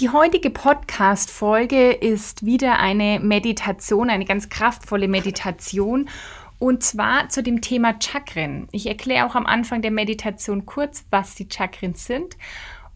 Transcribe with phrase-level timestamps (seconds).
[0.00, 6.08] Die heutige Podcast-Folge ist wieder eine Meditation, eine ganz kraftvolle Meditation.
[6.58, 8.66] Und zwar zu dem Thema Chakren.
[8.72, 12.38] Ich erkläre auch am Anfang der Meditation kurz, was die Chakren sind.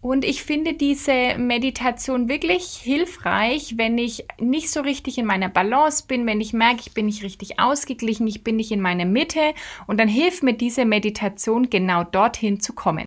[0.01, 6.05] Und ich finde diese Meditation wirklich hilfreich, wenn ich nicht so richtig in meiner Balance
[6.09, 9.53] bin, wenn ich merke, ich bin nicht richtig ausgeglichen, ich bin nicht in meiner Mitte.
[9.87, 13.05] Und dann hilft mir diese Meditation genau dorthin zu kommen.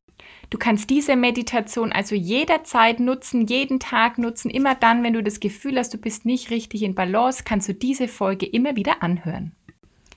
[0.50, 4.50] Du kannst diese Meditation also jederzeit nutzen, jeden Tag nutzen.
[4.50, 7.74] Immer dann, wenn du das Gefühl hast, du bist nicht richtig in Balance, kannst du
[7.74, 9.52] diese Folge immer wieder anhören.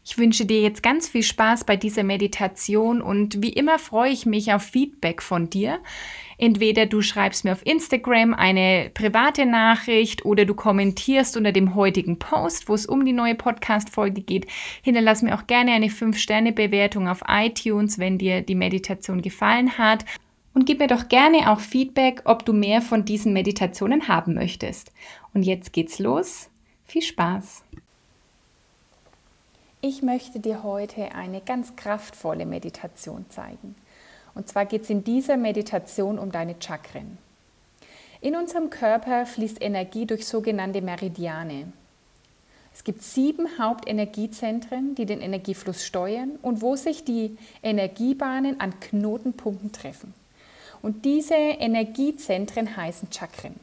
[0.02, 4.24] Ich wünsche dir jetzt ganz viel Spaß bei dieser Meditation und wie immer freue ich
[4.24, 5.80] mich auf Feedback von dir.
[6.38, 12.18] Entweder du schreibst mir auf Instagram eine private Nachricht oder du kommentierst unter dem heutigen
[12.18, 14.46] Post, wo es um die neue Podcast-Folge geht.
[14.82, 20.06] Hinterlass mir auch gerne eine 5-Sterne-Bewertung auf iTunes, wenn dir die Meditation gefallen hat.
[20.54, 24.92] Und gib mir doch gerne auch Feedback, ob du mehr von diesen Meditationen haben möchtest.
[25.34, 26.48] Und jetzt geht's los.
[26.86, 27.64] Viel Spaß!
[29.82, 33.74] Ich möchte dir heute eine ganz kraftvolle Meditation zeigen.
[34.34, 37.16] Und zwar geht es in dieser Meditation um deine Chakren.
[38.20, 41.72] In unserem Körper fließt Energie durch sogenannte Meridiane.
[42.74, 49.72] Es gibt sieben Hauptenergiezentren, die den Energiefluss steuern und wo sich die Energiebahnen an Knotenpunkten
[49.72, 50.12] treffen.
[50.82, 53.58] Und diese Energiezentren heißen Chakren.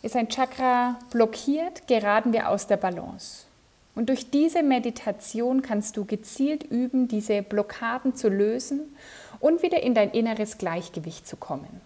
[0.00, 3.51] Ist ein Chakra blockiert, geraten wir aus der Balance.
[3.94, 8.96] Und durch diese Meditation kannst du gezielt üben, diese Blockaden zu lösen
[9.38, 11.80] und wieder in dein inneres Gleichgewicht zu kommen.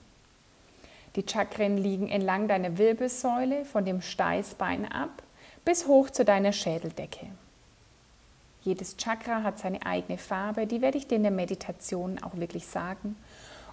[1.17, 5.23] Die Chakren liegen entlang deiner Wirbelsäule von dem Steißbein ab
[5.65, 7.27] bis hoch zu deiner Schädeldecke.
[8.63, 12.67] Jedes Chakra hat seine eigene Farbe, die werde ich dir in der Meditation auch wirklich
[12.67, 13.17] sagen,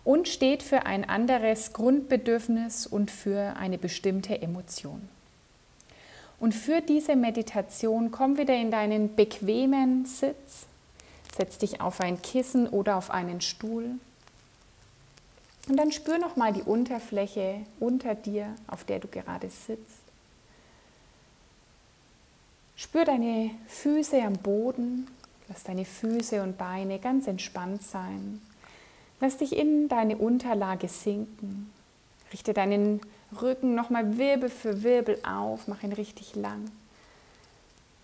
[0.04, 5.08] und steht für ein anderes Grundbedürfnis und für eine bestimmte Emotion.
[6.40, 10.68] Und für diese Meditation komm wieder in deinen bequemen Sitz.
[11.36, 13.92] Setz dich auf ein Kissen oder auf einen Stuhl.
[15.68, 20.04] Und dann spür nochmal die Unterfläche unter dir, auf der du gerade sitzt.
[22.76, 25.08] Spür deine Füße am Boden.
[25.48, 28.42] Lass deine Füße und Beine ganz entspannt sein.
[29.22, 31.72] Lass dich in deine Unterlage sinken.
[32.34, 33.00] Richte deinen
[33.42, 36.70] Rücken nochmal Wirbel für Wirbel auf, mach ihn richtig lang.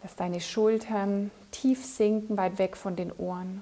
[0.03, 3.61] Lass deine Schultern tief sinken, weit weg von den Ohren.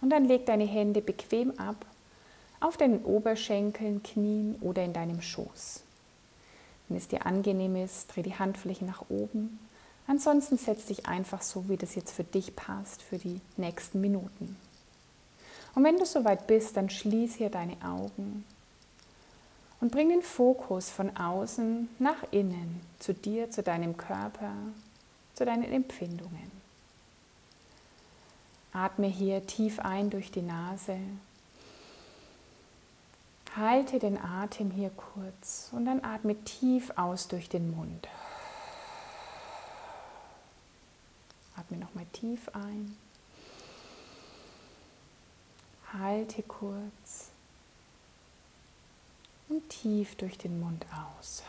[0.00, 1.86] Und dann leg deine Hände bequem ab
[2.60, 5.82] auf deinen Oberschenkeln, Knien oder in deinem Schoß.
[6.88, 9.58] Wenn es dir angenehm ist, dreh die Handflächen nach oben.
[10.06, 14.56] Ansonsten setz dich einfach so, wie das jetzt für dich passt, für die nächsten Minuten.
[15.74, 18.44] Und wenn du soweit bist, dann schließ hier deine Augen
[19.82, 24.52] und bring den Fokus von außen nach innen, zu dir, zu deinem Körper,
[25.34, 26.52] zu deinen Empfindungen.
[28.72, 30.98] Atme hier tief ein durch die Nase.
[33.56, 38.06] Halte den Atem hier kurz und dann atme tief aus durch den Mund.
[41.56, 42.96] Atme nochmal tief ein.
[45.92, 47.31] Halte kurz
[49.52, 50.86] und tief durch den Mund
[51.20, 51.42] aus.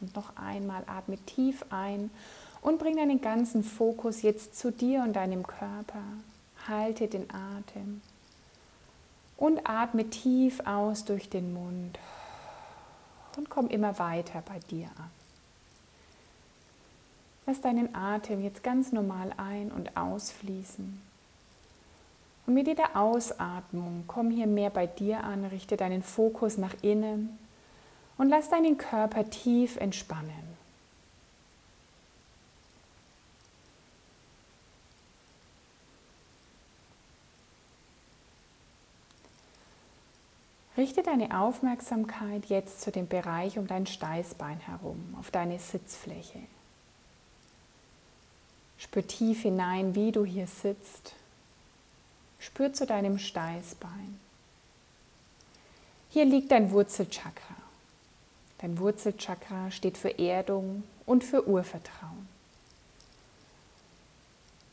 [0.00, 2.10] Und noch einmal atme tief ein
[2.62, 6.02] und bring deinen ganzen Fokus jetzt zu dir und deinem Körper.
[6.68, 8.02] Halte den Atem
[9.36, 11.98] und atme tief aus durch den Mund
[13.36, 15.10] und komm immer weiter bei dir an.
[17.46, 21.13] Lass deinen Atem jetzt ganz normal ein- und ausfließen.
[22.46, 27.38] Und mit jeder Ausatmung komm hier mehr bei dir an, richte deinen Fokus nach innen
[28.18, 30.54] und lass deinen Körper tief entspannen.
[40.76, 46.40] Richte deine Aufmerksamkeit jetzt zu dem Bereich um dein Steißbein herum, auf deine Sitzfläche.
[48.76, 51.14] Spür tief hinein, wie du hier sitzt
[52.44, 54.20] Spür zu deinem Steißbein.
[56.10, 57.56] Hier liegt dein Wurzelchakra.
[58.58, 62.28] Dein Wurzelchakra steht für Erdung und für Urvertrauen.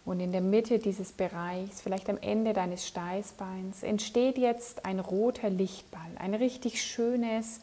[0.04, 5.50] Und in der Mitte dieses Bereichs, vielleicht am Ende deines Steißbeins, entsteht jetzt ein roter
[5.50, 7.62] Lichtball, ein richtig schönes,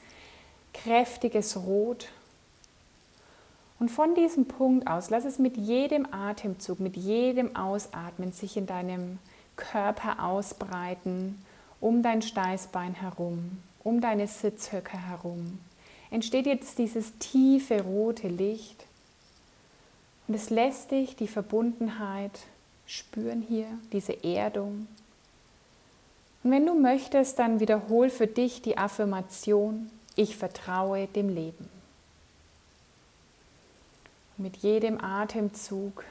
[0.73, 2.09] kräftiges Rot.
[3.79, 8.67] Und von diesem Punkt aus, lass es mit jedem Atemzug, mit jedem Ausatmen sich in
[8.67, 9.19] deinem
[9.59, 11.45] Körper ausbreiten,
[11.81, 15.59] um dein Steißbein herum, um deine Sitzhöcker herum.
[16.11, 18.87] Entsteht jetzt dieses tiefe rote Licht
[20.27, 22.41] und es lässt dich die Verbundenheit
[22.87, 24.89] spüren hier, diese Erdung.
[26.43, 31.69] Und wenn du möchtest, dann wiederhol für dich die Affirmation, ich vertraue dem Leben.
[34.37, 36.05] Mit jedem Atemzug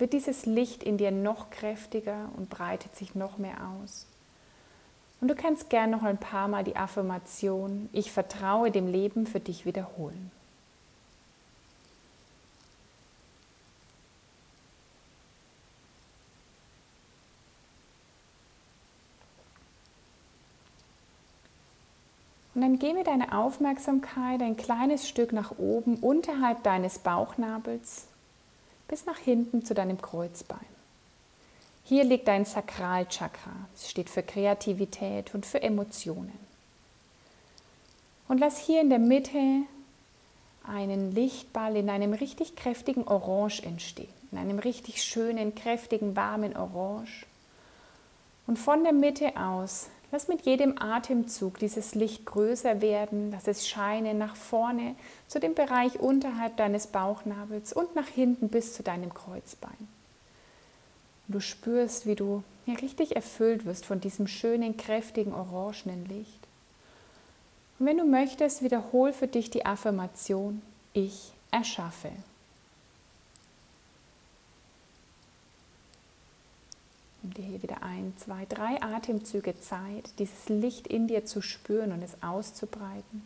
[0.00, 4.06] wird dieses Licht in dir noch kräftiger und breitet sich noch mehr aus.
[5.20, 9.40] Und du kannst gern noch ein paar Mal die Affirmation, ich vertraue dem Leben für
[9.40, 10.30] dich wiederholen.
[22.54, 28.09] Und dann geh mit deiner Aufmerksamkeit ein kleines Stück nach oben unterhalb deines Bauchnabels
[28.90, 30.58] bis nach hinten zu deinem Kreuzbein.
[31.84, 33.52] Hier liegt dein Sakralchakra.
[33.74, 36.38] Es steht für Kreativität und für Emotionen.
[38.26, 39.38] Und lass hier in der Mitte
[40.64, 44.12] einen Lichtball in einem richtig kräftigen Orange entstehen.
[44.32, 47.26] In einem richtig schönen, kräftigen, warmen Orange.
[48.48, 53.68] Und von der Mitte aus Lass mit jedem Atemzug dieses Licht größer werden, lass es
[53.68, 54.96] scheinen nach vorne
[55.28, 59.88] zu dem Bereich unterhalb deines Bauchnabels und nach hinten bis zu deinem Kreuzbein.
[61.28, 66.40] Du spürst, wie du ja, richtig erfüllt wirst von diesem schönen, kräftigen, orangenen Licht.
[67.78, 70.60] Und wenn du möchtest, wiederhol für dich die Affirmation,
[70.92, 72.10] ich erschaffe.
[77.40, 82.02] Dir hier wieder ein, zwei, drei Atemzüge Zeit, dieses Licht in dir zu spüren und
[82.02, 83.22] es auszubreiten.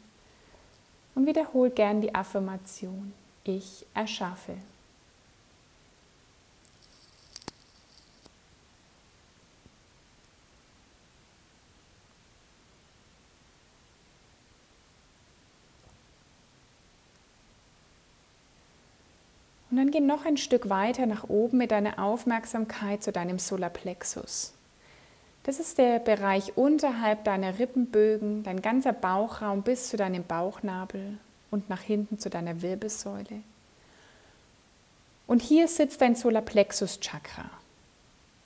[1.14, 3.12] Und wiederhol gern die Affirmation,
[3.44, 4.54] ich erschaffe.
[19.74, 24.52] Und dann geh noch ein Stück weiter nach oben mit deiner Aufmerksamkeit zu deinem Solarplexus.
[25.42, 31.18] Das ist der Bereich unterhalb deiner Rippenbögen, dein ganzer Bauchraum bis zu deinem Bauchnabel
[31.50, 33.42] und nach hinten zu deiner Wirbelsäule.
[35.26, 37.50] Und hier sitzt dein Solarplexus-Chakra.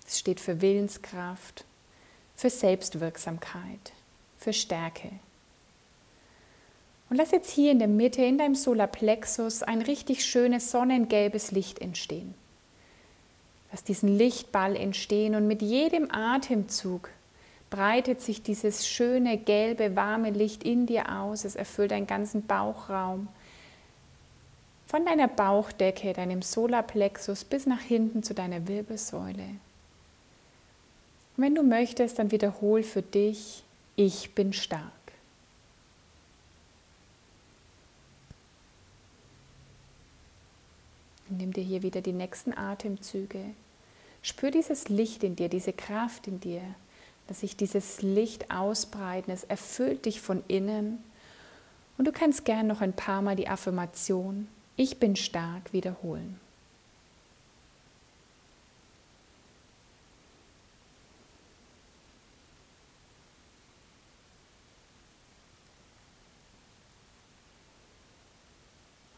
[0.07, 1.67] Es steht für Willenskraft,
[2.37, 3.93] für Selbstwirksamkeit,
[4.39, 5.11] für Stärke.
[7.11, 11.81] Und lass jetzt hier in der Mitte, in deinem Solarplexus, ein richtig schönes sonnengelbes Licht
[11.81, 12.35] entstehen.
[13.71, 17.11] Lass diesen Lichtball entstehen und mit jedem Atemzug
[17.71, 21.45] breitet sich dieses schöne, gelbe, warme Licht in dir aus.
[21.45, 23.29] Es erfüllt deinen ganzen Bauchraum.
[24.87, 29.45] Von deiner Bauchdecke, deinem Solarplexus bis nach hinten zu deiner Wirbelsäule.
[31.37, 33.63] Und wenn du möchtest, dann wiederhol für dich,
[33.97, 34.98] ich bin stark.
[41.31, 43.41] Nimm dir hier wieder die nächsten Atemzüge.
[44.23, 46.63] Spür dieses Licht in dir, diese Kraft in dir,
[47.27, 49.31] dass sich dieses Licht ausbreiten.
[49.31, 50.99] Es erfüllt dich von innen.
[51.99, 56.41] Und du kannst gern noch ein paar Mal die Affirmation Ich bin stark wiederholen.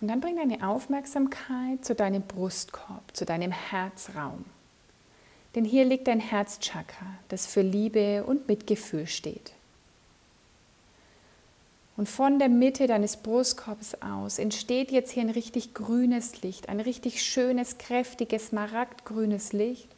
[0.01, 4.45] Und dann bring deine Aufmerksamkeit zu deinem Brustkorb, zu deinem Herzraum.
[5.55, 9.53] Denn hier liegt dein Herzchakra, das für Liebe und Mitgefühl steht.
[11.97, 16.81] Und von der Mitte deines Brustkorbs aus entsteht jetzt hier ein richtig grünes Licht, ein
[16.81, 19.89] richtig schönes, kräftiges, smaragdgrünes Licht.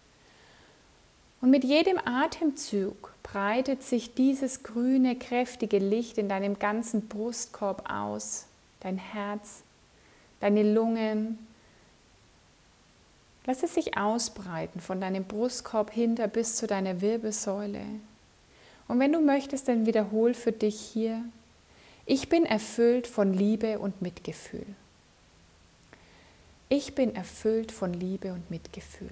[1.40, 8.47] Und mit jedem Atemzug breitet sich dieses grüne, kräftige Licht in deinem ganzen Brustkorb aus,
[8.80, 9.62] dein Herz,
[10.42, 11.38] deine Lungen.
[13.46, 17.82] Lass es sich ausbreiten von deinem Brustkorb hinter bis zu deiner Wirbelsäule.
[18.88, 21.25] Und wenn du möchtest, dann wiederhol für dich hier,
[22.04, 24.66] ich bin erfüllt von Liebe und Mitgefühl.
[26.68, 29.11] Ich bin erfüllt von Liebe und Mitgefühl.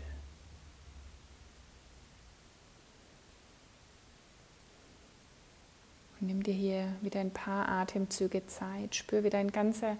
[6.21, 8.95] Und nimm dir hier wieder ein paar Atemzüge Zeit.
[8.95, 9.97] Spür, wie dein ganzer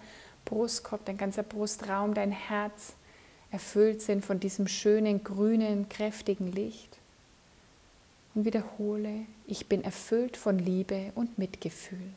[0.51, 2.95] Brustkorb, dein ganzer Brustraum, dein Herz
[3.53, 6.99] erfüllt sind von diesem schönen, grünen, kräftigen Licht.
[8.35, 12.13] Und wiederhole, ich bin erfüllt von Liebe und Mitgefühl.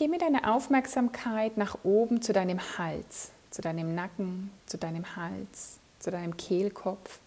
[0.00, 5.78] Geh mit deiner Aufmerksamkeit nach oben zu deinem Hals, zu deinem Nacken, zu deinem Hals,
[5.98, 7.18] zu deinem Kehlkopf.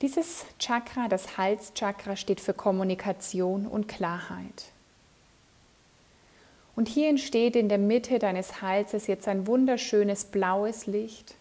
[0.00, 4.72] Dieses Chakra, das Halschakra, steht für Kommunikation und Klarheit.
[6.74, 11.34] Und hier entsteht in der Mitte deines Halses jetzt ein wunderschönes blaues Licht.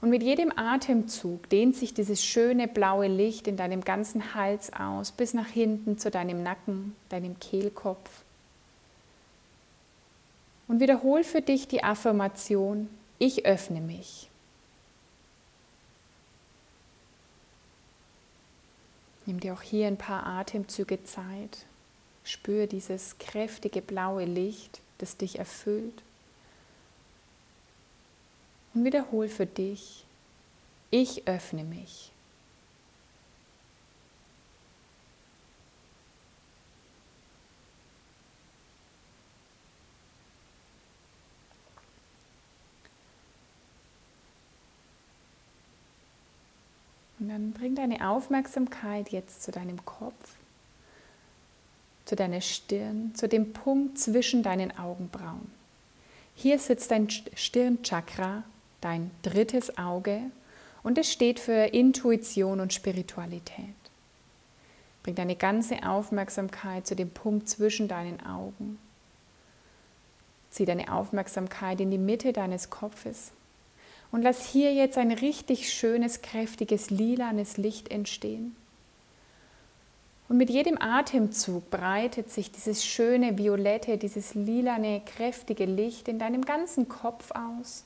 [0.00, 5.12] Und mit jedem Atemzug dehnt sich dieses schöne blaue Licht in deinem ganzen Hals aus,
[5.12, 8.25] bis nach hinten zu deinem Nacken, deinem Kehlkopf.
[10.68, 14.28] Und wiederhol für dich die Affirmation, ich öffne mich.
[19.26, 21.66] Nimm dir auch hier ein paar Atemzüge Zeit.
[22.24, 26.02] Spür dieses kräftige blaue Licht, das dich erfüllt.
[28.74, 30.04] Und wiederhol für dich,
[30.90, 32.10] ich öffne mich.
[47.36, 50.36] Dann bring deine Aufmerksamkeit jetzt zu deinem Kopf,
[52.06, 55.50] zu deiner Stirn, zu dem Punkt zwischen deinen Augenbrauen.
[56.34, 58.42] Hier sitzt dein Stirnchakra,
[58.80, 60.22] dein drittes Auge,
[60.82, 63.74] und es steht für Intuition und Spiritualität.
[65.02, 68.78] Bring deine ganze Aufmerksamkeit zu dem Punkt zwischen deinen Augen.
[70.50, 73.32] Zieh deine Aufmerksamkeit in die Mitte deines Kopfes
[74.12, 78.56] und lass hier jetzt ein richtig schönes, kräftiges, lilanes Licht entstehen.
[80.28, 86.44] Und mit jedem Atemzug breitet sich dieses schöne, violette, dieses lilane, kräftige Licht in deinem
[86.44, 87.84] ganzen Kopf aus,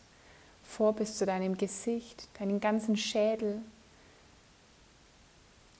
[0.63, 3.61] vor bis zu deinem Gesicht, deinen ganzen Schädel.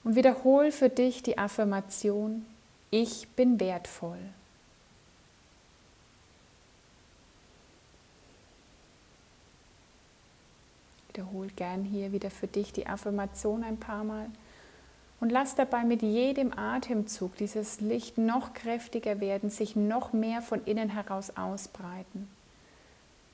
[0.03, 2.45] Und wiederhol für dich die Affirmation,
[2.91, 4.19] ich bin wertvoll.
[11.11, 14.27] Wiederhol gern hier wieder für dich die Affirmation ein paar Mal
[15.19, 20.63] und lass dabei mit jedem Atemzug dieses Licht noch kräftiger werden, sich noch mehr von
[20.63, 22.29] innen heraus ausbreiten.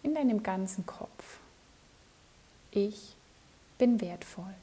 [0.02, 1.38] In deinem ganzen Kopf.
[2.72, 3.16] Ich
[3.78, 4.56] bin wertvoll.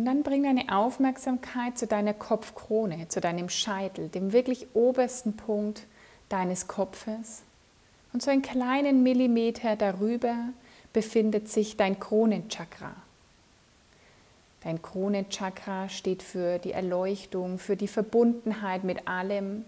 [0.00, 5.82] Und dann bring deine Aufmerksamkeit zu deiner Kopfkrone, zu deinem Scheitel, dem wirklich obersten Punkt
[6.30, 7.42] deines Kopfes.
[8.14, 10.34] Und so einen kleinen Millimeter darüber
[10.94, 12.94] befindet sich dein Kronenchakra.
[14.64, 19.66] Dein Kronenchakra steht für die Erleuchtung, für die Verbundenheit mit allem.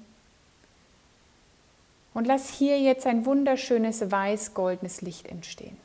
[2.14, 5.76] Und lass hier jetzt ein wunderschönes weiß-goldenes Licht entstehen.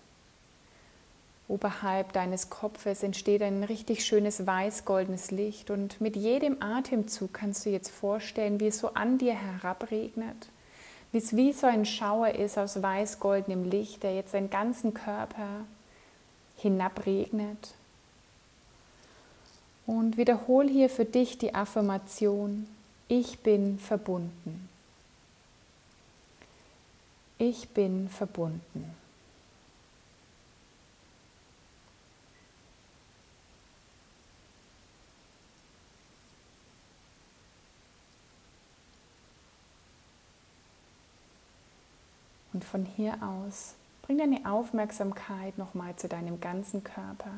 [1.49, 7.69] Oberhalb deines Kopfes entsteht ein richtig schönes weiß-goldenes Licht und mit jedem Atemzug kannst du
[7.69, 10.49] jetzt vorstellen, wie es so an dir herabregnet,
[11.13, 15.65] wie es wie so ein Schauer ist aus weiß-goldenem Licht, der jetzt deinen ganzen Körper
[16.57, 17.75] hinabregnet.
[19.85, 22.67] Und wiederhol hier für dich die Affirmation,
[23.07, 24.67] ich bin verbunden.
[27.37, 29.06] Ich bin verbunden.
[42.67, 43.73] Von hier aus.
[44.03, 47.31] Bring deine Aufmerksamkeit nochmal zu deinem ganzen Körper,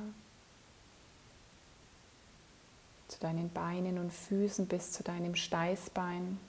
[3.07, 6.39] zu deinen Beinen und Füßen bis zu deinem Steißbein,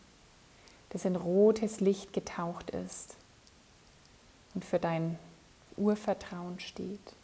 [0.91, 3.17] das in rotes Licht getaucht ist
[4.55, 5.19] und für dein
[5.77, 7.15] Urvertrauen steht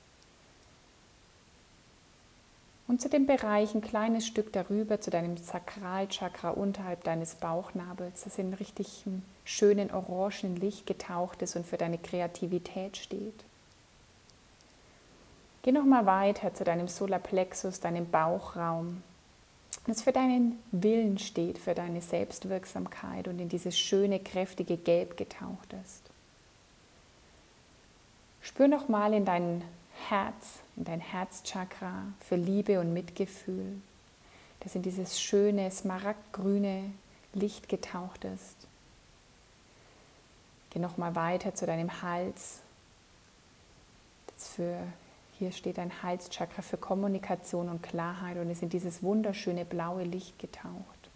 [2.89, 8.39] und zu dem Bereich ein kleines Stück darüber, zu deinem Sakralchakra unterhalb deines Bauchnabels, das
[8.39, 9.05] in richtig
[9.45, 13.45] schönen orangen Licht getaucht ist und für deine Kreativität steht.
[15.63, 19.03] Geh nochmal weiter zu deinem Solarplexus, deinem Bauchraum,
[19.89, 25.75] das für deinen Willen steht, für deine Selbstwirksamkeit und in dieses schöne, kräftige Gelb getaucht
[25.85, 26.03] ist.
[28.43, 29.63] Spür nochmal in dein
[30.09, 33.81] Herz, in dein Herzchakra für Liebe und Mitgefühl,
[34.61, 36.91] das in dieses schöne, smaragdgrüne
[37.35, 38.55] Licht getaucht ist.
[40.71, 42.61] Geh nochmal weiter zu deinem Hals,
[44.33, 44.79] das für
[45.39, 50.39] hier steht ein Halschakra für Kommunikation und Klarheit und ist in dieses wunderschöne blaue Licht
[50.39, 51.11] getaucht.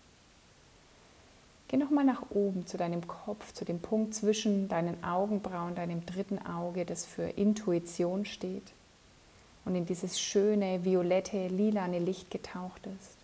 [1.69, 6.45] Geh nochmal nach oben zu deinem Kopf, zu dem Punkt zwischen deinen Augenbrauen, deinem dritten
[6.45, 8.73] Auge, das für Intuition steht
[9.65, 13.17] und in dieses schöne, violette, lilane Licht getaucht ist.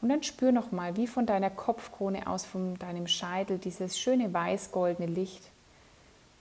[0.00, 5.10] Und dann spür nochmal, wie von deiner Kopfkrone aus, von deinem Scheitel, dieses schöne weiß-goldene
[5.10, 5.42] Licht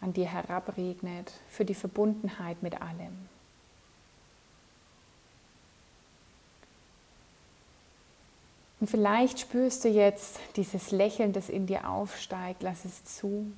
[0.02, 3.28] an dir herabregnet für die Verbundenheit mit allem.
[8.80, 12.64] Und vielleicht spürst du jetzt dieses Lächeln, das in dir aufsteigt.
[12.64, 13.52] Lass es zu.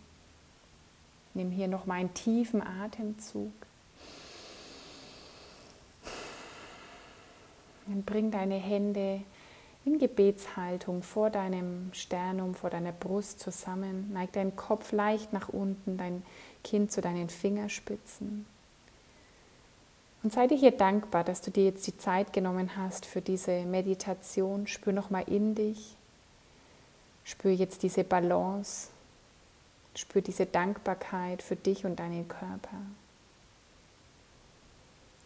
[1.36, 3.54] Nimm hier noch mal einen tiefen Atemzug.
[7.92, 9.22] Und bring deine Hände
[9.84, 14.12] in Gebetshaltung vor deinem Sternum, vor deiner Brust zusammen.
[14.14, 16.24] Neig deinen Kopf leicht nach unten, dein
[16.64, 18.46] Kinn zu deinen Fingerspitzen.
[20.24, 23.64] Und sei dir hier dankbar, dass du dir jetzt die Zeit genommen hast für diese
[23.66, 24.68] Meditation.
[24.68, 25.96] Spür nochmal in dich.
[27.24, 28.90] Spür jetzt diese Balance.
[29.96, 32.78] Spür diese Dankbarkeit für dich und deinen Körper.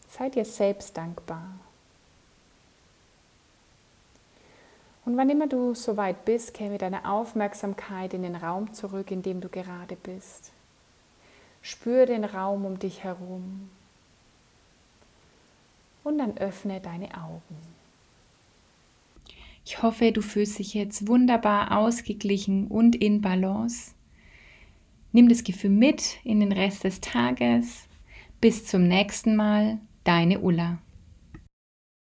[0.10, 1.43] Sei dir selbst dankbar.
[5.05, 9.39] Und wann immer du soweit bist, käme deine Aufmerksamkeit in den Raum zurück, in dem
[9.39, 10.51] du gerade bist.
[11.62, 13.69] Spür den Raum um dich herum.
[16.03, 17.75] Und dann öffne deine Augen.
[19.63, 23.93] Ich hoffe, du fühlst dich jetzt wunderbar ausgeglichen und in Balance.
[25.12, 27.88] Nimm das Gefühl mit in den Rest des Tages.
[28.41, 30.77] Bis zum nächsten Mal, deine Ulla.